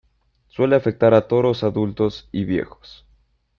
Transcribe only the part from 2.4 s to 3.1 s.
viejos.